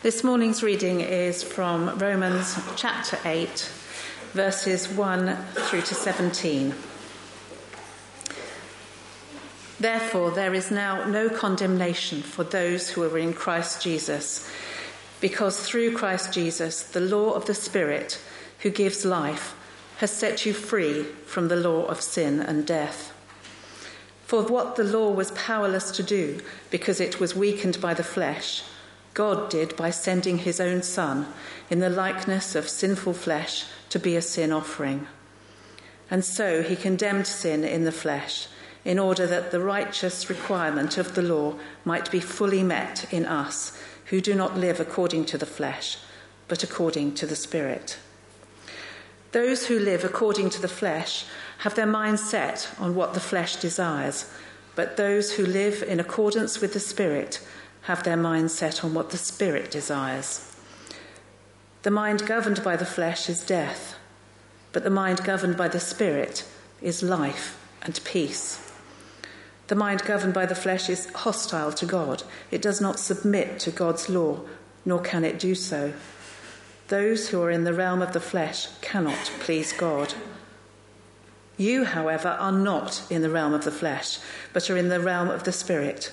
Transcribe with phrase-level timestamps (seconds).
[0.00, 3.48] This morning's reading is from Romans chapter 8,
[4.32, 6.72] verses 1 through to 17.
[9.80, 14.48] Therefore, there is now no condemnation for those who are in Christ Jesus,
[15.20, 18.20] because through Christ Jesus, the law of the Spirit,
[18.60, 19.56] who gives life,
[19.96, 23.12] has set you free from the law of sin and death.
[24.26, 26.38] For what the law was powerless to do,
[26.70, 28.62] because it was weakened by the flesh,
[29.18, 31.26] God did by sending his own Son
[31.68, 35.08] in the likeness of sinful flesh to be a sin offering.
[36.08, 38.46] And so he condemned sin in the flesh
[38.84, 41.54] in order that the righteous requirement of the law
[41.84, 45.98] might be fully met in us who do not live according to the flesh,
[46.46, 47.98] but according to the Spirit.
[49.32, 51.24] Those who live according to the flesh
[51.64, 54.30] have their minds set on what the flesh desires,
[54.76, 57.40] but those who live in accordance with the Spirit
[57.88, 60.54] have their minds set on what the Spirit desires.
[61.84, 63.96] The mind governed by the flesh is death,
[64.72, 66.46] but the mind governed by the Spirit
[66.82, 68.70] is life and peace.
[69.68, 72.24] The mind governed by the flesh is hostile to God.
[72.50, 74.40] It does not submit to God's law,
[74.84, 75.94] nor can it do so.
[76.88, 80.12] Those who are in the realm of the flesh cannot please God.
[81.56, 84.18] You, however, are not in the realm of the flesh,
[84.52, 86.12] but are in the realm of the Spirit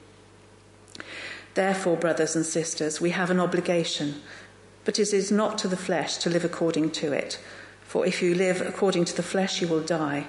[1.53, 4.21] Therefore, brothers and sisters, we have an obligation,
[4.85, 7.39] but it is not to the flesh to live according to it.
[7.83, 10.27] For if you live according to the flesh, you will die.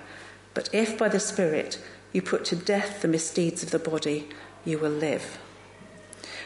[0.52, 1.78] But if by the Spirit
[2.12, 4.28] you put to death the misdeeds of the body,
[4.64, 5.38] you will live.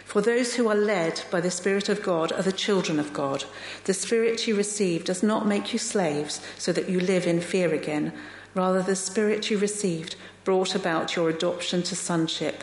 [0.04, 3.44] For those who are led by the Spirit of God are the children of God.
[3.84, 7.74] The Spirit you receive does not make you slaves so that you live in fear
[7.74, 8.12] again.
[8.54, 12.62] Rather, the Spirit you received brought about your adoption to sonship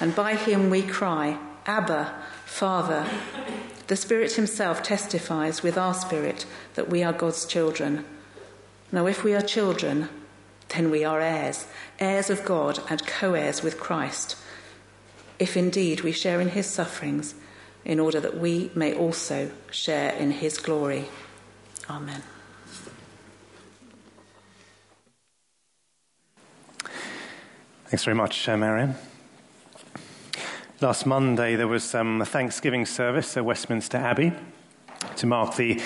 [0.00, 2.14] and by him we cry, Abba,
[2.44, 3.06] Father.
[3.86, 8.04] The Spirit Himself testifies with our spirit that we are God's children.
[8.90, 10.08] Now, if we are children,
[10.70, 11.66] then we are heirs,
[11.98, 14.36] heirs of God and co heirs with Christ,
[15.38, 17.34] if indeed we share in His sufferings,
[17.84, 21.08] in order that we may also share in His glory.
[21.90, 22.22] Amen.
[27.86, 28.96] Thanks very much, uh, Marianne.
[30.82, 34.32] Last Monday, there was um, a Thanksgiving service at Westminster Abbey
[35.14, 35.80] to mark the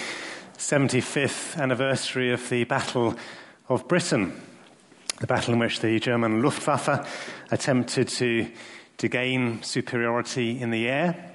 [0.57, 3.15] 75th anniversary of the Battle
[3.69, 4.41] of Britain,
[5.21, 8.51] the battle in which the German Luftwaffe attempted to,
[8.97, 11.35] to gain superiority in the air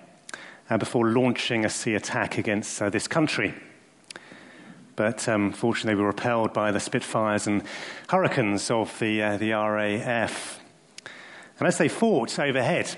[0.72, 3.54] uh, before launching a sea attack against uh, this country.
[4.96, 7.62] But um, fortunately, they were repelled by the Spitfires and
[8.10, 10.60] Hurricanes of the, uh, the RAF.
[11.60, 12.98] And as they fought overhead,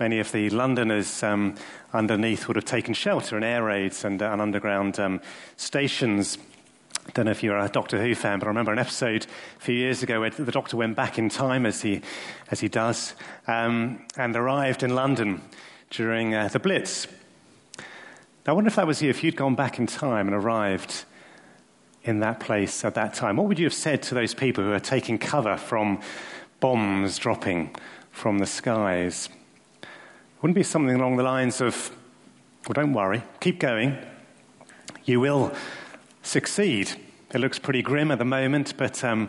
[0.00, 1.56] Many of the Londoners um,
[1.92, 5.20] underneath would have taken shelter in air raids and, uh, and underground um,
[5.58, 6.38] stations.
[7.06, 9.26] I don't know if you're a Doctor Who fan, but I remember an episode
[9.58, 12.00] a few years ago where the Doctor went back in time, as he,
[12.50, 13.14] as he does,
[13.46, 15.42] um, and arrived in London
[15.90, 17.06] during uh, the Blitz.
[18.46, 21.04] I wonder if that was you, if you'd gone back in time and arrived
[22.04, 23.36] in that place at that time.
[23.36, 26.00] What would you have said to those people who are taking cover from
[26.58, 27.76] bombs dropping
[28.10, 29.28] from the skies?
[30.42, 31.94] Wouldn't be something along the lines of,
[32.66, 33.98] well, don't worry, keep going.
[35.04, 35.52] You will
[36.22, 36.92] succeed.
[37.34, 39.28] It looks pretty grim at the moment, but um,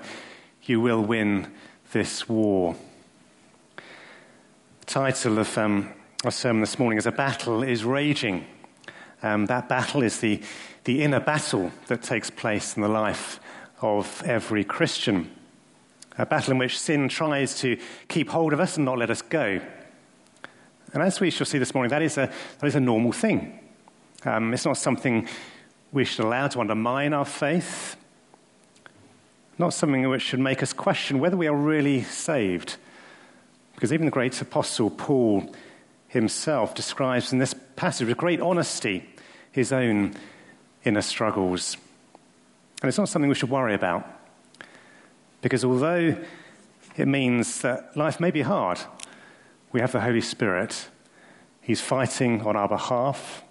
[0.64, 1.52] you will win
[1.92, 2.78] this war.
[3.76, 5.92] The title of um,
[6.24, 8.46] our sermon this morning is A Battle is Raging.
[9.22, 10.42] Um, that battle is the,
[10.86, 13.42] the inner battle that takes place in the life
[13.82, 15.30] of every Christian.
[16.18, 19.22] A battle in which sin tries to keep hold of us and not let us
[19.22, 19.60] go.
[20.94, 23.60] And as we shall see this morning, that is a, that is a normal thing.
[24.26, 25.28] Um, it's not something
[25.92, 27.96] we should allow to undermine our faith,
[29.58, 32.78] not something which should make us question whether we are really saved.
[33.76, 35.54] Because even the great apostle Paul
[36.08, 39.08] himself describes in this passage with great honesty
[39.52, 40.14] his own
[40.84, 41.78] inner struggles.
[42.82, 44.08] And it's not something we should worry about.
[45.42, 46.18] Because although
[46.98, 48.80] it means that life may be hard,
[49.72, 50.90] we have the Holy Spirit.
[51.62, 53.44] He's fighting on our behalf,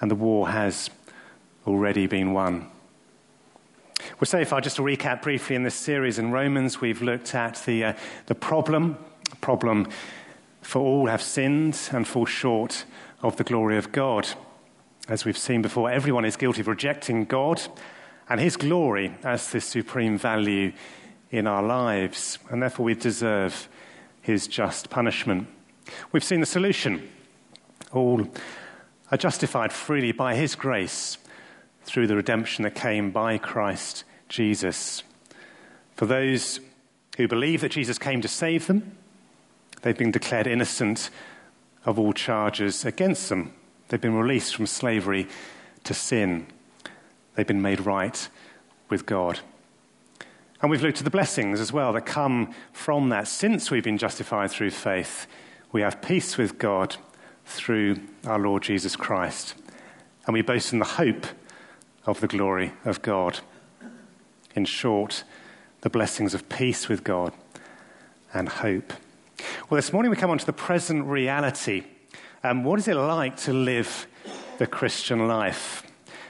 [0.00, 0.90] and the war has
[1.66, 2.70] already been won.
[4.20, 7.62] Well, so far, just to recap briefly in this series in Romans, we've looked at
[7.66, 7.92] the, uh,
[8.26, 8.98] the problem,
[9.40, 9.88] problem
[10.60, 12.84] for all have sinned and fall short
[13.22, 14.28] of the glory of God.
[15.08, 17.62] As we've seen before, everyone is guilty of rejecting God
[18.28, 20.72] and his glory as the supreme value
[21.30, 23.68] in our lives, and therefore we deserve
[24.24, 25.46] his just punishment.
[26.10, 27.06] We've seen the solution.
[27.92, 28.26] All
[29.12, 31.18] are justified freely by his grace
[31.84, 35.02] through the redemption that came by Christ Jesus.
[35.94, 36.58] For those
[37.18, 38.96] who believe that Jesus came to save them,
[39.82, 41.10] they've been declared innocent
[41.84, 43.52] of all charges against them.
[43.88, 45.28] They've been released from slavery
[45.84, 46.46] to sin.
[47.34, 48.26] They've been made right
[48.88, 49.40] with God.
[50.64, 53.28] And we've looked at the blessings as well that come from that.
[53.28, 55.26] Since we've been justified through faith,
[55.72, 56.96] we have peace with God
[57.44, 59.56] through our Lord Jesus Christ.
[60.24, 61.26] And we boast in the hope
[62.06, 63.40] of the glory of God.
[64.54, 65.24] In short,
[65.82, 67.34] the blessings of peace with God
[68.32, 68.94] and hope.
[69.68, 71.84] Well, this morning we come on to the present reality.
[72.42, 74.06] Um, what is it like to live
[74.56, 75.82] the Christian life?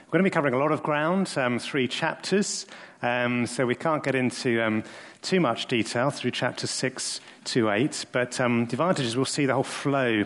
[0.06, 2.66] We're going to be covering a lot of ground, um, three chapters,
[3.02, 4.84] um, so we can't get into um,
[5.22, 9.54] too much detail through chapters 6 to 8, but um, the is we'll see the
[9.54, 10.24] whole flow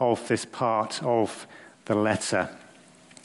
[0.00, 1.46] of this part of
[1.84, 2.48] the letter.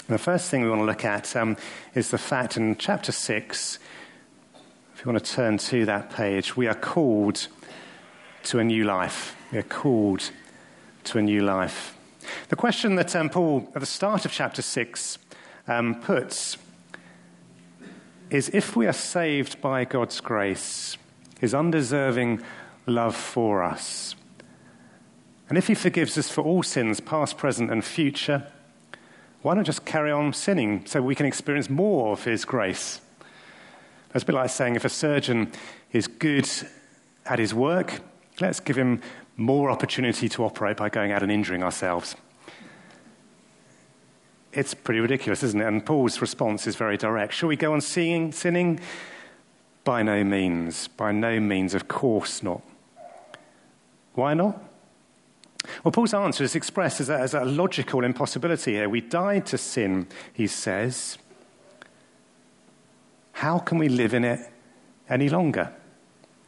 [0.07, 1.57] And the first thing we want to look at um,
[1.95, 3.79] is the fact in chapter 6,
[4.93, 7.47] if you want to turn to that page, we are called
[8.43, 9.35] to a new life.
[9.51, 10.29] We are called
[11.05, 11.97] to a new life.
[12.49, 15.19] The question that um, Paul, at the start of chapter 6,
[15.67, 16.57] um, puts
[18.29, 20.97] is if we are saved by God's grace,
[21.39, 22.41] his undeserving
[22.85, 24.15] love for us,
[25.47, 28.47] and if he forgives us for all sins, past, present, and future,
[29.41, 32.99] why not just carry on sinning so we can experience more of his grace?
[34.13, 35.51] It's a bit like saying if a surgeon
[35.91, 36.49] is good
[37.25, 37.99] at his work,
[38.41, 39.01] let's give him
[39.37, 42.15] more opportunity to operate by going out and injuring ourselves.
[44.55, 45.67] It's pretty ridiculous, isn't it?
[45.67, 47.33] And Paul's response is very direct.
[47.33, 48.79] Shall we go on seeing, sinning?
[49.83, 50.87] By no means.
[50.87, 51.73] By no means.
[51.73, 52.61] Of course not.
[54.13, 54.63] Why not?
[55.83, 58.87] Well, Paul's answer is expressed as a, as a logical impossibility here.
[58.87, 61.17] We died to sin, he says.
[63.33, 64.39] How can we live in it
[65.09, 65.73] any longer?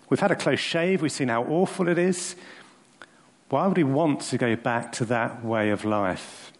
[0.09, 2.37] We've had a close shave, we've seen how awful it is.
[3.49, 6.53] Why would we want to go back to that way of life?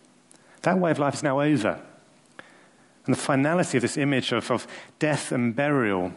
[0.67, 1.79] That way of life is now over.
[3.05, 4.67] And the finality of this image of, of
[4.99, 6.11] death and burial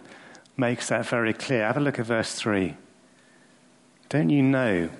[0.57, 1.65] makes that very clear.
[1.65, 2.75] Have a look at verse 3.
[4.09, 4.91] Don't you know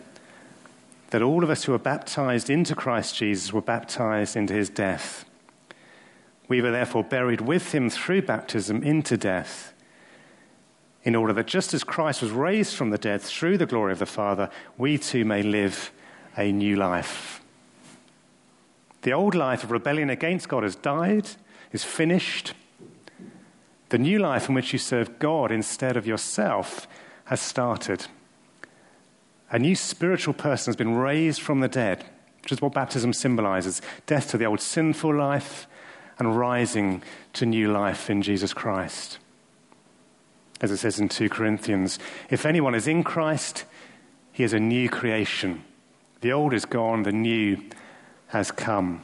[1.09, 5.25] that all of us who were baptized into Christ Jesus were baptized into his death?
[6.47, 9.73] We were therefore buried with him through baptism into death,
[11.03, 13.99] in order that just as Christ was raised from the dead through the glory of
[13.99, 14.49] the Father,
[14.79, 15.91] we too may live
[16.37, 17.41] a new life.
[19.03, 21.31] The old life of rebellion against God has died,
[21.73, 22.55] is finished.
[23.89, 26.87] The new life in which you serve God instead of yourself
[27.25, 28.07] has started.
[29.51, 32.05] A new spiritual person has been raised from the dead,
[32.43, 35.67] which is what baptism symbolizes death to the old sinful life
[36.19, 37.03] and rising
[37.33, 39.19] to new life in Jesus Christ.
[40.61, 43.65] As it says in 2 Corinthians, if anyone is in Christ,
[44.31, 45.65] he is a new creation.
[46.21, 47.63] The old is gone, the new
[48.31, 49.03] has come.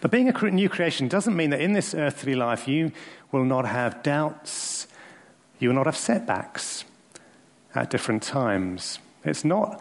[0.00, 2.92] But being a new creation doesn't mean that in this earthly life you
[3.30, 4.86] will not have doubts,
[5.58, 6.84] you will not have setbacks
[7.74, 8.98] at different times.
[9.24, 9.80] It's not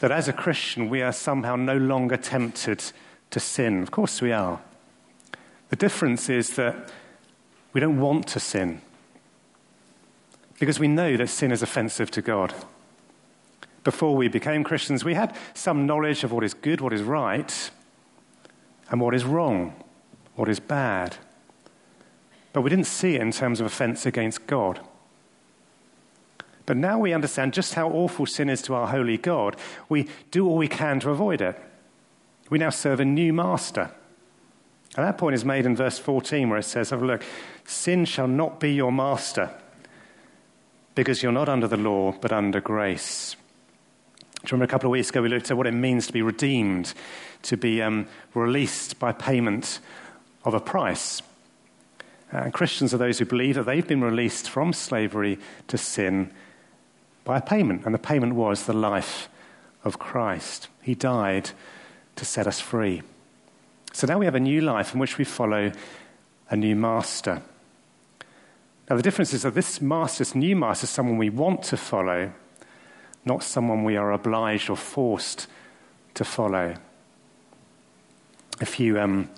[0.00, 2.82] that as a Christian we are somehow no longer tempted
[3.30, 3.82] to sin.
[3.82, 4.60] Of course we are.
[5.68, 6.90] The difference is that
[7.72, 8.80] we don't want to sin
[10.58, 12.54] because we know that sin is offensive to God
[13.84, 17.70] before we became Christians, we had some knowledge of what is good, what is right,
[18.90, 19.74] and what is wrong,
[20.34, 21.16] what is bad.
[22.52, 24.80] But we didn't see it in terms of offense against God.
[26.66, 29.56] But now we understand just how awful sin is to our holy God.
[29.88, 31.60] We do all we can to avoid it.
[32.48, 33.90] We now serve a new master.
[34.96, 37.22] And that point is made in verse 14, where it says, Have a look,
[37.64, 39.50] sin shall not be your master,
[40.94, 43.36] because you're not under the law, but under grace.
[44.42, 46.14] Do you remember a couple of weeks ago we looked at what it means to
[46.14, 46.94] be redeemed,
[47.42, 49.80] to be um, released by payment
[50.44, 51.20] of a price?
[52.32, 56.32] Uh, Christians are those who believe that they've been released from slavery to sin
[57.24, 59.28] by a payment, and the payment was the life
[59.84, 60.68] of Christ.
[60.80, 61.50] He died
[62.16, 63.02] to set us free.
[63.92, 65.72] So now we have a new life in which we follow
[66.48, 67.42] a new master.
[68.88, 71.76] Now, the difference is that this master, this new master, is someone we want to
[71.76, 72.32] follow,
[73.24, 75.46] not someone we are obliged or forced
[76.14, 76.74] to follow.
[78.60, 79.30] If you um,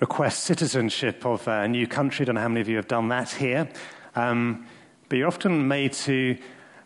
[0.00, 3.08] request citizenship of a new country, I don't know how many of you have done
[3.08, 3.68] that here,
[4.14, 4.66] um,
[5.08, 6.36] but you're often made to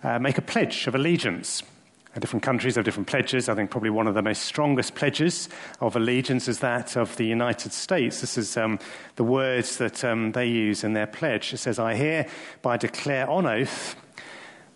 [0.02, 1.62] uh, make a pledge of allegiance.
[2.18, 3.50] Different countries have different pledges.
[3.50, 7.26] I think probably one of the most strongest pledges of allegiance is that of the
[7.26, 8.22] United States.
[8.22, 8.78] This is um,
[9.16, 11.52] the words that um, they use in their pledge.
[11.52, 13.96] It says, I hereby declare on oath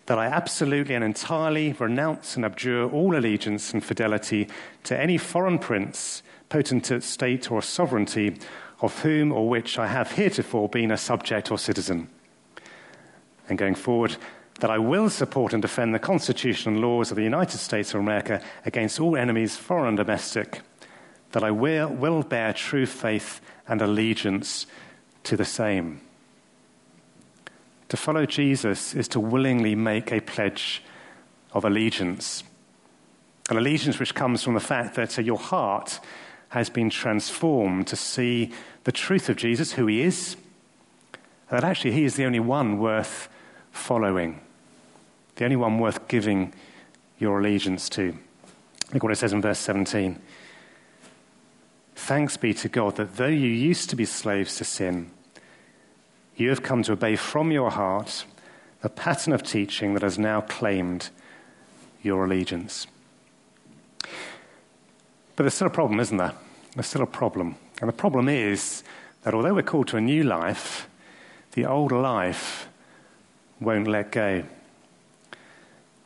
[0.07, 4.47] that I absolutely and entirely renounce and abjure all allegiance and fidelity
[4.83, 8.37] to any foreign prince, potentate, state, or sovereignty
[8.81, 12.09] of whom or which I have heretofore been a subject or citizen.
[13.47, 14.17] And going forward,
[14.59, 17.99] that I will support and defend the Constitution and laws of the United States of
[17.99, 20.61] America against all enemies, foreign and domestic,
[21.31, 24.67] that I will, will bear true faith and allegiance
[25.23, 26.01] to the same.
[27.91, 30.81] To follow Jesus is to willingly make a pledge
[31.51, 32.45] of allegiance.
[33.49, 35.99] An allegiance which comes from the fact that your heart
[36.49, 38.53] has been transformed to see
[38.85, 40.37] the truth of Jesus, who he is,
[41.49, 43.27] and that actually he is the only one worth
[43.73, 44.39] following
[45.35, 46.53] the only one worth giving
[47.19, 48.15] your allegiance to.
[48.93, 50.17] Look what it says in verse 17.
[51.95, 55.11] Thanks be to God that though you used to be slaves to sin,
[56.41, 58.25] you have come to obey from your heart
[58.81, 61.09] the pattern of teaching that has now claimed
[62.01, 62.87] your allegiance.
[64.01, 66.33] But there's still a problem, isn't there?
[66.73, 67.55] There's still a problem.
[67.79, 68.83] And the problem is
[69.23, 70.89] that although we're called to a new life,
[71.51, 72.67] the old life
[73.59, 74.43] won't let go.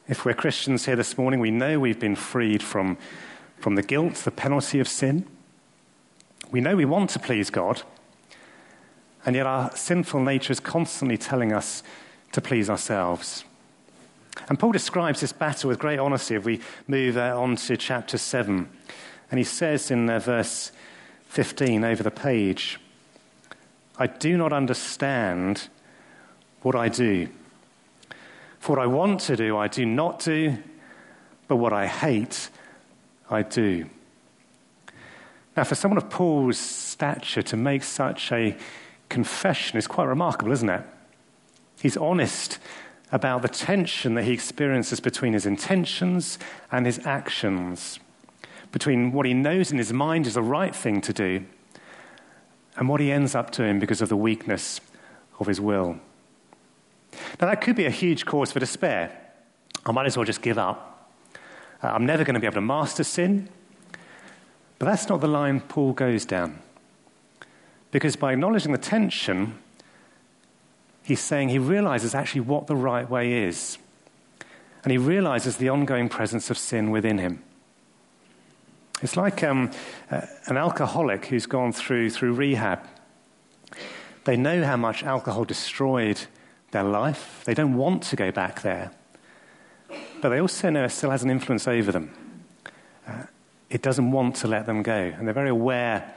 [0.08, 2.98] If we're Christians here this morning, we know we've been freed from,
[3.58, 5.26] from the guilt, the penalty of sin.
[6.52, 7.82] We know we want to please God,
[9.26, 11.82] and yet our sinful nature is constantly telling us
[12.32, 13.44] to please ourselves.
[14.50, 18.18] And Paul describes this battle with great honesty if we move uh, on to chapter
[18.18, 18.70] 7.
[19.32, 20.72] And he says in uh, verse
[21.30, 22.80] 15 over the page,
[23.98, 25.70] I do not understand
[26.62, 27.30] what I do.
[28.60, 30.58] For what I want to do, I do not do,
[31.48, 32.50] but what I hate,
[33.30, 33.90] I do.
[35.56, 38.58] Now, for someone of Paul's stature to make such a
[39.10, 40.84] confession is quite remarkable, isn't it?
[41.82, 42.60] He's honest
[43.12, 46.40] about the tension that he experiences between his intentions
[46.72, 48.00] and his actions,
[48.72, 51.46] between what he knows in his mind is the right thing to do
[52.76, 54.82] and what he ends up doing because of the weakness
[55.40, 56.00] of his will.
[57.40, 59.18] Now, that could be a huge cause for despair.
[59.86, 61.12] I might as well just give up.
[61.82, 63.48] Uh, I'm never going to be able to master sin.
[64.80, 66.60] But that's not the line Paul goes down.
[67.96, 69.58] Because by acknowledging the tension,
[71.02, 73.78] he's saying he realizes actually what the right way is.
[74.84, 77.42] And he realizes the ongoing presence of sin within him.
[79.02, 79.72] It's like um,
[80.12, 82.86] uh, an alcoholic who's gone through, through rehab.
[84.26, 86.20] They know how much alcohol destroyed
[86.72, 87.44] their life.
[87.46, 88.92] They don't want to go back there.
[90.22, 92.12] But they also know it still has an influence over them.
[93.08, 93.24] Uh,
[93.70, 95.14] it doesn't want to let them go.
[95.18, 96.14] And they're very aware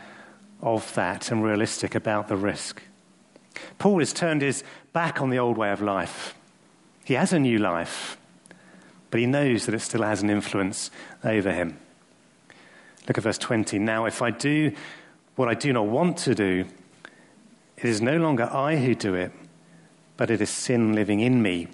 [0.60, 2.82] of that and realistic about the risk.
[3.78, 6.34] Paul has turned his back on the old way of life.
[7.04, 8.18] He has a new life,
[9.10, 10.90] but he knows that it still has an influence
[11.24, 11.78] over him.
[13.06, 13.78] Look at verse 20.
[13.78, 14.72] Now, if I do
[15.36, 16.66] what I do not want to do,
[17.76, 19.32] it is no longer I who do it
[20.18, 21.68] but it is sin living in me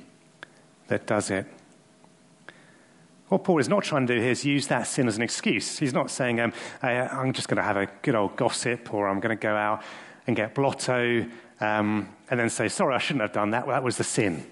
[0.86, 1.46] that does it.
[3.34, 5.76] What Paul is not trying to do here is use that sin as an excuse.
[5.76, 9.18] He's not saying, um, I'm just going to have a good old gossip or I'm
[9.18, 9.82] going to go out
[10.28, 11.26] and get blotto
[11.60, 13.66] um, and then say, sorry, I shouldn't have done that.
[13.66, 14.46] Well, that was the sin.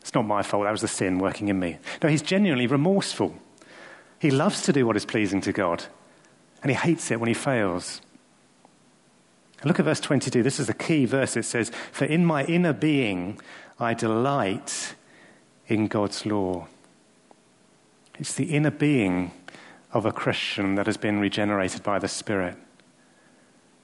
[0.00, 0.66] It's not my fault.
[0.66, 1.78] That was the sin working in me.
[2.00, 3.34] No, he's genuinely remorseful.
[4.20, 5.86] He loves to do what is pleasing to God
[6.62, 8.00] and he hates it when he fails.
[9.64, 10.44] Look at verse 22.
[10.44, 11.36] This is the key verse.
[11.36, 13.40] It says, For in my inner being
[13.80, 14.94] I delight
[15.66, 16.68] in God's law.
[18.18, 19.30] It's the inner being
[19.92, 22.56] of a Christian that has been regenerated by the Spirit,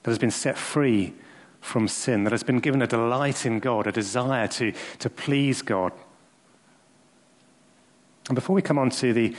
[0.03, 1.13] that has been set free
[1.61, 5.61] from sin, that has been given a delight in God, a desire to, to please
[5.61, 5.91] God.
[8.27, 9.35] And before we come on to the,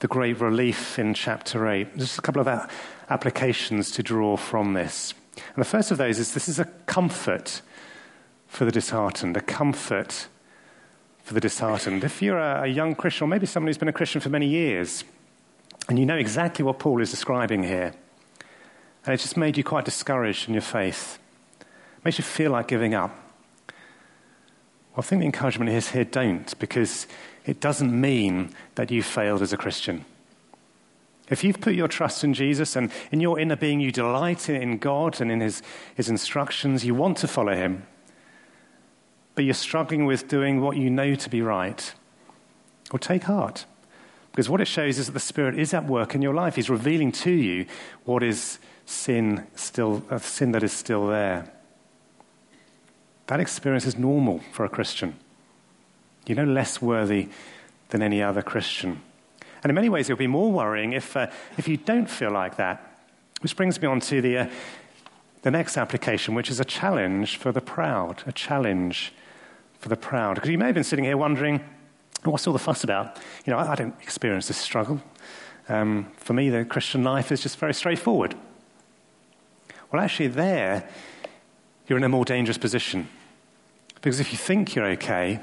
[0.00, 2.70] the great relief in chapter 8, just a couple of
[3.10, 5.14] applications to draw from this.
[5.36, 7.60] And the first of those is this is a comfort
[8.46, 10.28] for the disheartened, a comfort
[11.26, 12.04] for the disheartened.
[12.04, 15.02] If you're a, young Christian, or maybe someone who's been a Christian for many years,
[15.88, 17.92] and you know exactly what Paul is describing here,
[19.04, 21.18] and it's just made you quite discouraged in your faith,
[22.04, 23.10] makes you feel like giving up.
[24.92, 27.08] Well, I think the encouragement is here don't, because
[27.44, 30.04] it doesn't mean that you failed as a Christian.
[31.28, 34.78] If you've put your trust in Jesus and in your inner being you delight in
[34.78, 35.60] God and in his,
[35.96, 37.84] his instructions, you want to follow him,
[39.36, 41.94] but you're struggling with doing what you know to be right,
[42.90, 43.66] well, take heart.
[44.32, 46.56] Because what it shows is that the Spirit is at work in your life.
[46.56, 47.66] He's revealing to you
[48.04, 51.50] what is sin, still, uh, sin that is still there.
[53.28, 55.16] That experience is normal for a Christian.
[56.26, 57.28] You're no less worthy
[57.90, 59.00] than any other Christian.
[59.62, 61.28] And in many ways, it would be more worrying if, uh,
[61.58, 63.00] if you don't feel like that.
[63.40, 64.46] Which brings me on to the, uh,
[65.42, 68.22] the next application, which is a challenge for the proud.
[68.26, 69.12] A challenge
[69.78, 70.34] for the proud.
[70.34, 71.60] Because you may have been sitting here wondering,
[72.24, 73.18] what's all the fuss about?
[73.44, 75.00] You know, I, I don't experience this struggle.
[75.68, 78.34] Um, for me, the Christian life is just very straightforward.
[79.90, 80.88] Well, actually, there,
[81.86, 83.08] you're in a more dangerous position.
[83.94, 85.40] Because if you think you're okay,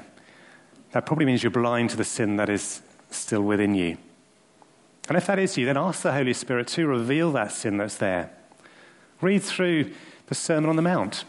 [0.92, 3.96] that probably means you're blind to the sin that is still within you.
[5.08, 7.96] And if that is you, then ask the Holy Spirit to reveal that sin that's
[7.96, 8.30] there.
[9.20, 9.92] Read through
[10.26, 11.24] the Sermon on the Mount.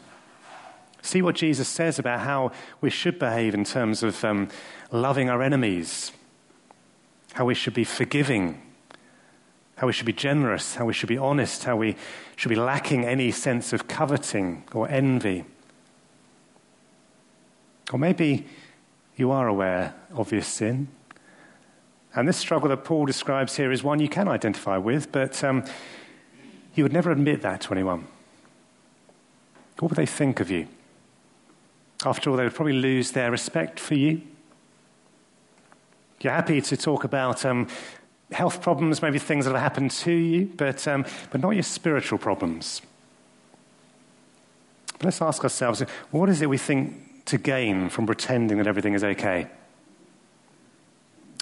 [1.06, 4.50] See what Jesus says about how we should behave in terms of um,
[4.92, 6.12] loving our enemies,
[7.34, 8.60] how we should be forgiving,
[9.76, 11.96] how we should be generous, how we should be honest, how we
[12.36, 15.46] should be lacking any sense of coveting or envy.
[17.94, 18.48] Or maybe
[19.16, 20.88] you are aware of your sin.
[22.16, 25.66] And this struggle that Paul describes here is one you can identify with, but um,
[26.74, 28.08] you would never admit that to anyone.
[29.78, 30.68] What would they think of you?
[32.06, 34.22] After all, they would probably lose their respect for you.
[36.22, 37.68] You're happy to talk about um,
[38.32, 42.18] health problems, maybe things that have happened to you, but, um, but not your spiritual
[42.18, 42.82] problems.
[44.94, 48.94] But let's ask ourselves what is it we think to gain from pretending that everything
[48.94, 49.48] is okay?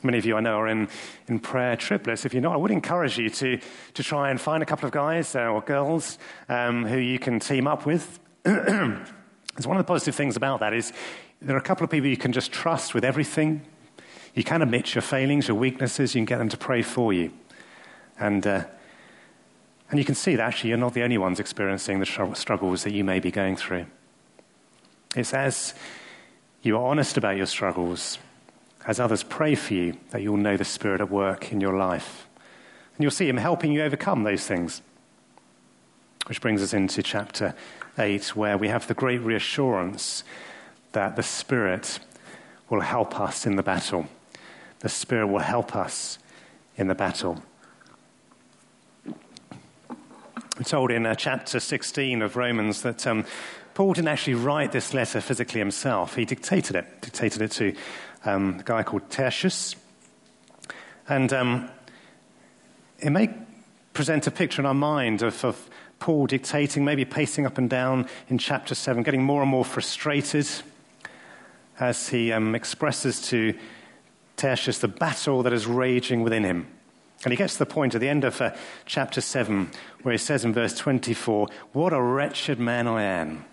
[0.02, 0.90] Many of you I know are in,
[1.28, 2.26] in prayer triplets.
[2.26, 3.60] If you're not, I would encourage you to,
[3.94, 6.18] to try and find a couple of guys uh, or girls
[6.50, 8.20] um, who you can team up with.
[9.58, 10.94] It's one of the positive things about that is
[11.42, 13.62] there are a couple of people you can just trust with everything.
[14.34, 17.32] You can admit your failings, your weaknesses, you can get them to pray for you.
[18.20, 18.64] And, uh,
[19.90, 22.94] and you can see that actually you're not the only ones experiencing the struggles that
[22.94, 23.86] you may be going through.
[25.16, 25.76] It's as
[26.64, 28.18] you are honest about your struggles
[28.86, 32.28] as others pray for you, that you'll know the Spirit at work in your life.
[32.96, 34.82] And you'll see Him helping you overcome those things.
[36.28, 37.54] Which brings us into chapter
[37.98, 40.24] 8, where we have the great reassurance
[40.94, 42.00] that the Spirit
[42.70, 44.08] will help us in the battle.
[44.80, 46.20] The Spirit will help us
[46.78, 47.44] in the battle.
[49.06, 53.26] We're told in uh, chapter 16 of Romans that um,
[53.74, 56.16] Paul didn't actually write this letter physically himself.
[56.16, 57.76] He dictated it, dictated it to
[58.24, 59.76] um, a guy called Tertius.
[61.10, 61.70] And um,
[63.00, 63.34] it may
[63.94, 68.10] present a picture in our mind of, of, Paul dictating, maybe pacing up and down
[68.28, 70.46] in chapter 7, getting more and more frustrated
[71.80, 73.58] as he um, expresses to
[74.36, 76.68] Tertius the battle that is raging within him.
[77.24, 78.54] And he gets to the point at the end of uh,
[78.86, 83.46] chapter 7 where he says in verse 24, What a wretched man I am!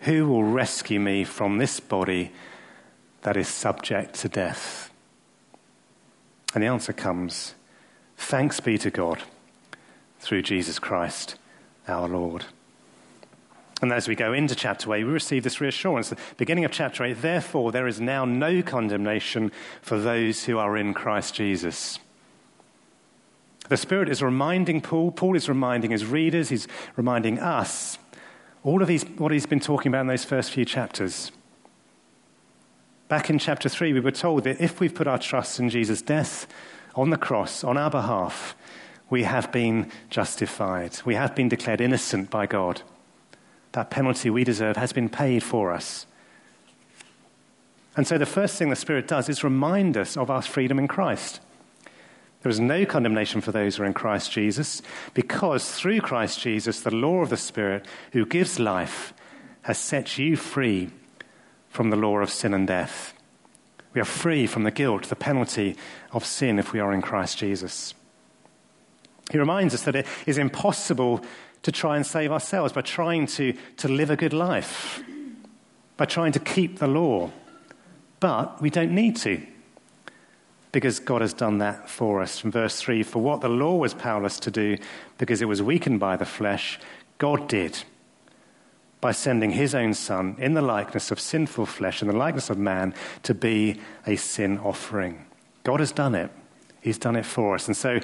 [0.00, 2.32] Who will rescue me from this body
[3.22, 4.90] that is subject to death?
[6.52, 7.54] And the answer comes
[8.26, 9.22] Thanks be to God
[10.18, 11.36] through Jesus Christ
[11.86, 12.46] our Lord.
[13.82, 16.08] And as we go into chapter 8, we receive this reassurance.
[16.08, 20.74] The beginning of chapter 8, therefore, there is now no condemnation for those who are
[20.74, 21.98] in Christ Jesus.
[23.68, 27.98] The Spirit is reminding Paul, Paul is reminding his readers, he's reminding us
[28.62, 31.30] all of these, what he's been talking about in those first few chapters.
[33.08, 36.00] Back in chapter 3, we were told that if we've put our trust in Jesus'
[36.00, 36.46] death
[36.94, 38.56] on the cross on our behalf,
[39.10, 40.98] we have been justified.
[41.04, 42.82] We have been declared innocent by God.
[43.72, 46.06] That penalty we deserve has been paid for us.
[47.96, 50.88] And so the first thing the Spirit does is remind us of our freedom in
[50.88, 51.40] Christ.
[52.42, 54.82] There is no condemnation for those who are in Christ Jesus,
[55.14, 59.14] because through Christ Jesus, the law of the Spirit, who gives life,
[59.62, 60.90] has set you free
[61.68, 63.14] from the law of sin and death.
[63.94, 65.76] We are free from the guilt, the penalty
[66.12, 67.94] of sin if we are in Christ Jesus.
[69.30, 71.24] He reminds us that it is impossible
[71.62, 75.02] to try and save ourselves by trying to, to live a good life,
[75.96, 77.30] by trying to keep the law.
[78.20, 79.40] But we don't need to.
[80.72, 82.40] because God has done that for us.
[82.40, 84.76] From verse 3 For what the law was powerless to do,
[85.18, 86.80] because it was weakened by the flesh,
[87.18, 87.84] God did
[89.04, 92.56] by sending his own Son in the likeness of sinful flesh, in the likeness of
[92.56, 95.26] man, to be a sin offering.
[95.62, 96.30] God has done it.
[96.80, 97.66] He's done it for us.
[97.66, 98.00] And so,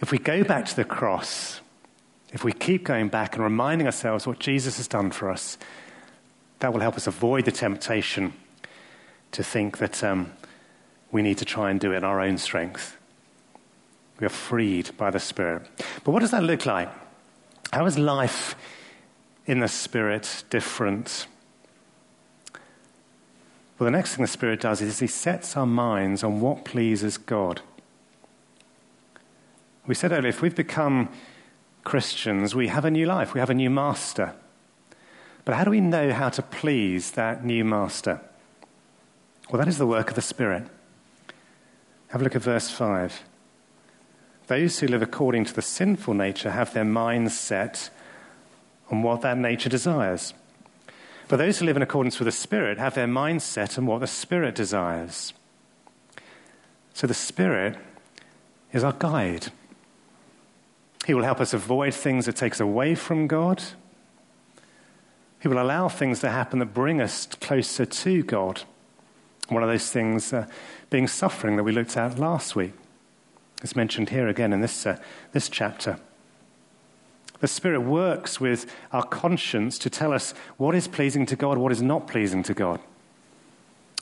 [0.00, 1.60] if we go back to the cross,
[2.32, 5.56] if we keep going back and reminding ourselves what Jesus has done for us,
[6.58, 8.32] that will help us avoid the temptation
[9.30, 10.32] to think that um,
[11.12, 12.96] we need to try and do it in our own strength.
[14.18, 15.62] We are freed by the Spirit.
[16.02, 16.90] But what does that look like?
[17.72, 18.56] How is life
[19.46, 21.26] in the Spirit different?
[23.78, 27.18] Well, the next thing the Spirit does is He sets our minds on what pleases
[27.18, 27.60] God.
[29.86, 31.10] We said earlier, if we've become
[31.82, 34.34] Christians, we have a new life, we have a new master.
[35.44, 38.20] But how do we know how to please that new master?
[39.50, 40.66] Well, that is the work of the Spirit.
[42.08, 43.22] Have a look at verse 5.
[44.46, 47.90] Those who live according to the sinful nature have their minds set
[48.90, 50.34] on what that nature desires.
[51.28, 54.00] But those who live in accordance with the Spirit have their minds set on what
[54.00, 55.32] the Spirit desires.
[56.92, 57.76] So the Spirit
[58.72, 59.46] is our guide.
[61.06, 63.62] He will help us avoid things that take us away from God.
[65.40, 68.62] He will allow things to happen that bring us closer to God.
[69.48, 70.46] One of those things uh,
[70.88, 72.72] being suffering that we looked at last week.
[73.62, 74.98] It's mentioned here again in this, uh,
[75.32, 75.98] this chapter.
[77.44, 81.72] The Spirit works with our conscience to tell us what is pleasing to God, what
[81.72, 82.80] is not pleasing to God.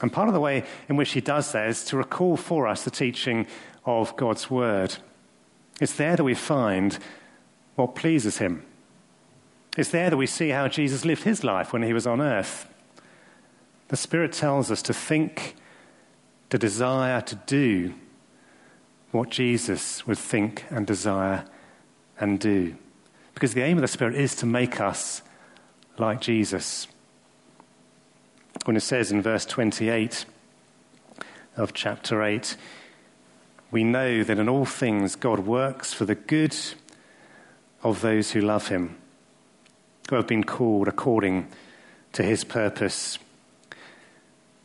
[0.00, 2.85] And part of the way in which He does that is to recall for us
[2.85, 3.48] the teaching
[3.85, 4.94] of God's Word.
[5.81, 7.00] It's there that we find
[7.74, 8.64] what pleases Him.
[9.76, 12.68] It's there that we see how Jesus lived His life when He was on earth.
[13.88, 15.57] The Spirit tells us to think,
[16.50, 17.94] to desire, to do
[19.11, 21.44] what Jesus would think and desire
[22.20, 22.76] and do.
[23.35, 25.23] Because the aim of the Spirit is to make us
[25.99, 26.87] like Jesus.
[28.64, 30.25] When it says in verse 28
[31.57, 32.57] of chapter 8,
[33.71, 36.55] we know that in all things God works for the good
[37.83, 38.97] of those who love him,
[40.09, 41.49] who have been called according
[42.12, 43.18] to his purpose.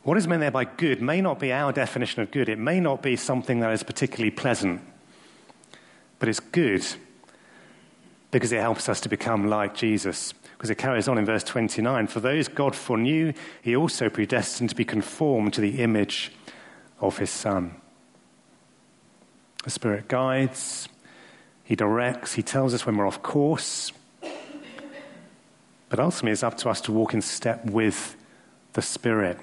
[0.02, 2.48] What is meant there by good may not be our definition of good.
[2.48, 4.80] It may not be something that is particularly pleasant,
[6.18, 6.86] but it's good
[8.30, 10.32] because it helps us to become like Jesus.
[10.56, 14.76] Because it carries on in verse 29 For those God foreknew, he also predestined to
[14.76, 16.32] be conformed to the image
[17.00, 17.80] of his Son.
[19.64, 20.88] The Spirit guides,
[21.64, 23.92] he directs, he tells us when we're off course.
[25.88, 28.16] But ultimately, it's up to us to walk in step with
[28.74, 29.38] the Spirit.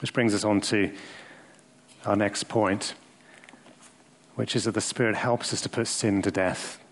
[0.00, 0.92] Which brings us on to
[2.04, 2.94] our next point,
[4.34, 6.83] which is that the Spirit helps us to put sin to death.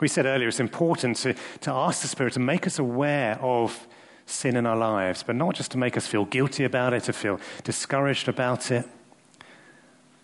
[0.00, 3.86] We said earlier it's important to, to ask the Spirit to make us aware of
[4.26, 7.12] sin in our lives, but not just to make us feel guilty about it, to
[7.12, 8.86] feel discouraged about it,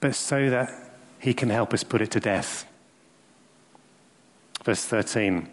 [0.00, 0.70] but so that
[1.18, 2.66] He can help us put it to death.
[4.64, 5.48] Verse 13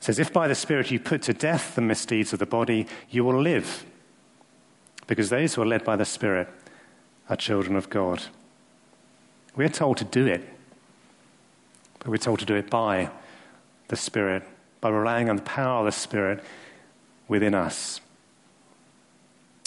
[0.00, 3.24] says, If by the Spirit you put to death the misdeeds of the body, you
[3.24, 3.84] will live,
[5.06, 6.48] because those who are led by the Spirit
[7.28, 8.24] are children of God.
[9.56, 10.55] We are told to do it
[12.06, 13.10] but we're told to do it by
[13.88, 14.44] the Spirit,
[14.80, 16.40] by relying on the power of the Spirit
[17.26, 18.00] within us.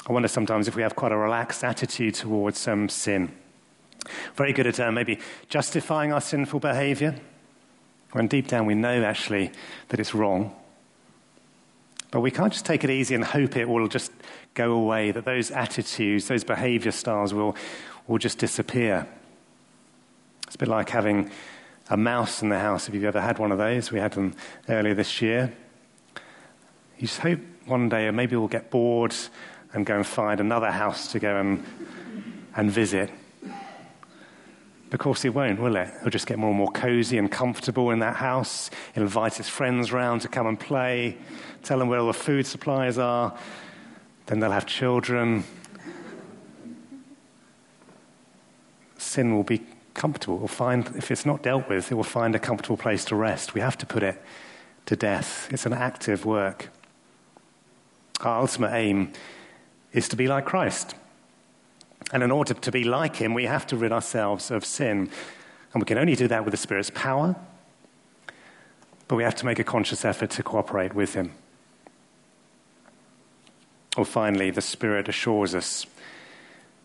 [0.07, 3.33] I wonder sometimes if we have quite a relaxed attitude towards some sin.
[4.35, 7.19] Very good at uh, maybe justifying our sinful behavior,
[8.13, 9.51] when deep down we know actually
[9.89, 10.55] that it's wrong.
[12.09, 14.13] But we can't just take it easy and hope it will just
[14.53, 17.57] go away, that those attitudes, those behavior styles will,
[18.07, 19.05] will just disappear.
[20.47, 21.31] It's a bit like having
[21.89, 23.91] a mouse in the house, if you've ever had one of those.
[23.91, 24.35] We had them
[24.67, 25.51] earlier this year.
[26.97, 29.15] You just hope one day maybe we'll get bored
[29.73, 31.63] and go and find another house to go and,
[32.55, 33.09] and visit.
[34.91, 35.89] Of course, it won't, will it?
[36.01, 38.71] He'll just get more and more cozy and comfortable in that house.
[38.93, 41.17] He'll invite his friends round to come and play,
[41.63, 43.37] tell them where all the food supplies are.
[44.25, 45.43] Then they'll have children.
[48.97, 49.61] Sin will be
[49.99, 50.37] comfortable.
[50.37, 53.15] It will find, if it's not dealt with, it will find a comfortable place to
[53.15, 53.53] rest.
[53.53, 54.19] We have to put it
[54.85, 55.49] to death.
[55.51, 56.69] It's an active work.
[58.21, 59.11] Our ultimate aim
[59.93, 60.95] is to be like Christ.
[62.11, 65.09] And in order to be like him, we have to rid ourselves of sin.
[65.73, 67.35] And we can only do that with the Spirit's power,
[69.07, 71.33] but we have to make a conscious effort to cooperate with him.
[73.97, 75.85] Or finally, the Spirit assures us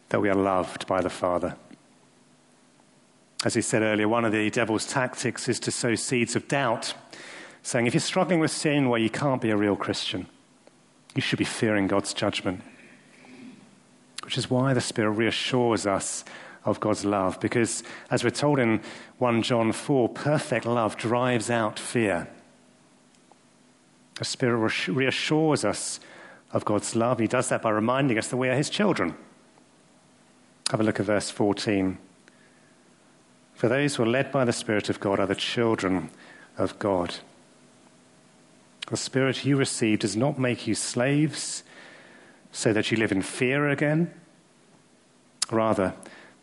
[0.09, 1.57] that we are loved by the Father.
[3.45, 6.95] As he said earlier, one of the devil's tactics is to sow seeds of doubt,
[7.63, 10.27] saying if you're struggling with sin, well, you can't be a real Christian.
[11.15, 12.63] You should be fearing God's judgment.
[14.23, 16.25] Which is why the Spirit reassures us
[16.65, 18.81] of God's love, because as we're told in
[19.19, 22.27] 1 John 4, perfect love drives out fear.
[24.15, 26.01] The Spirit reassures us
[26.53, 27.19] of God's love.
[27.19, 29.15] He does that by reminding us that we are His children.
[30.71, 31.99] Have a look at verse 14.
[33.55, 36.11] For those who are led by the Spirit of God are the children
[36.59, 37.17] of God.
[38.89, 41.63] The Spirit you received does not make you slaves
[42.53, 44.13] so that you live in fear again.
[45.51, 45.95] Rather,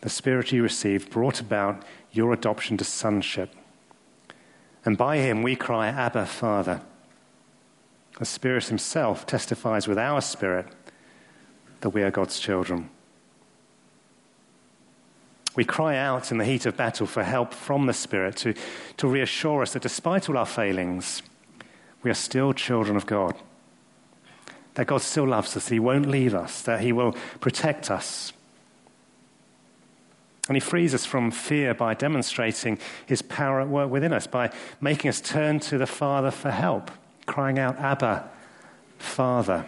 [0.02, 3.54] the Spirit you received brought about your adoption to sonship.
[4.84, 6.82] And by him we cry, Abba, Father.
[8.18, 10.68] The Spirit Himself testifies with our spirit
[11.82, 12.90] that we are God's children.
[15.62, 18.56] We cry out in the heat of battle for help from the Spirit to,
[18.98, 21.22] to reassure us that despite all our failings,
[22.02, 23.36] we are still children of God.
[24.74, 28.34] That God still loves us, that He won't leave us, that He will protect us.
[30.48, 34.52] And He frees us from fear by demonstrating His power at work within us, by
[34.82, 36.90] making us turn to the Father for help
[37.28, 38.28] crying out, Abba,
[38.98, 39.68] Father.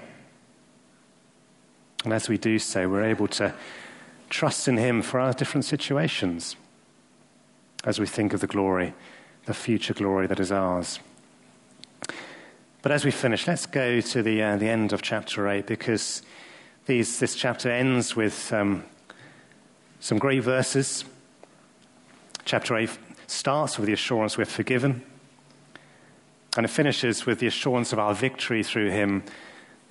[2.04, 3.54] And as we do so, we're able to
[4.34, 6.56] trust in Him for our different situations
[7.84, 8.94] as we think of the glory,
[9.46, 11.00] the future glory that is ours.
[12.82, 16.24] But as we finish, let's go to the, uh, the end of chapter 8 because
[16.88, 18.84] these, this chapter ends with um,
[20.00, 21.06] some great verses.
[22.44, 22.90] Chapter 8
[23.28, 25.04] starts with the assurance we're forgiven.
[26.58, 29.24] And it finishes with the assurance of our victory through him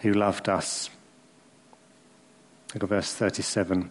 [0.01, 0.91] who loved us.
[2.75, 3.91] Look at verse 37.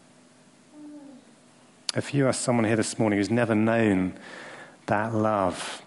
[1.95, 4.13] If you are someone here this morning who's never known
[4.85, 5.81] that love,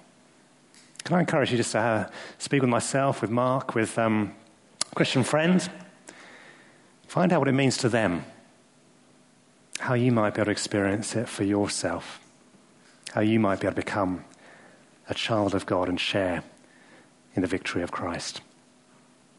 [1.04, 4.34] can I encourage you just to uh, speak with myself, with Mark, with um,
[4.94, 5.68] Christian friends?
[7.06, 8.24] Find out what it means to them,
[9.80, 12.20] how you might be able to experience it for yourself
[13.14, 14.24] how you might be able to become
[15.08, 16.42] a child of God and share
[17.36, 18.40] in the victory of Christ.